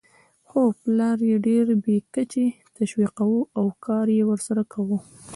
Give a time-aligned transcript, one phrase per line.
[0.47, 2.45] خو پلار یې ډېر بې کچې
[2.77, 4.97] تشویقاوو او کار یې ورسره کاوه.